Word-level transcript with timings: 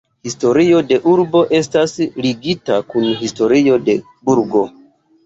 Historio 0.27 0.77
de 0.91 0.95
urbo 1.11 1.41
estas 1.57 1.93
ligita 2.25 2.79
kun 2.95 3.05
historio 3.21 3.77
de 3.91 3.97
burgo. 4.31 4.65